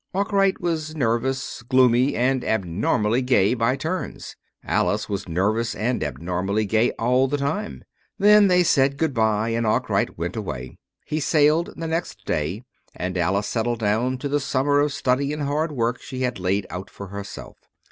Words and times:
Arkwright 0.15 0.59
was 0.59 0.95
nervous, 0.95 1.61
gloomy, 1.61 2.15
and 2.15 2.43
abnormally 2.43 3.21
gay 3.21 3.53
by 3.53 3.75
turns. 3.75 4.35
Alice 4.65 5.07
was 5.07 5.29
nervous 5.29 5.75
and 5.75 6.03
abnormally 6.03 6.65
gay 6.65 6.89
all 6.97 7.27
the 7.27 7.37
time. 7.37 7.83
Then 8.17 8.47
they 8.47 8.63
said 8.63 8.97
good 8.97 9.13
by 9.13 9.49
and 9.49 9.67
Arkwright 9.67 10.17
went 10.17 10.35
away. 10.35 10.79
He 11.05 11.19
sailed 11.19 11.75
the 11.77 11.85
next 11.85 12.25
day, 12.25 12.63
and 12.95 13.15
Alice 13.15 13.45
settled 13.45 13.77
down 13.81 14.17
to 14.17 14.27
the 14.27 14.39
summer 14.39 14.79
of 14.79 14.91
study 14.91 15.31
and 15.33 15.43
hard 15.43 15.71
work 15.71 16.01
she 16.01 16.21
had 16.23 16.39
laid 16.39 16.65
out 16.71 16.89
for 16.89 17.09
herself. 17.09 17.57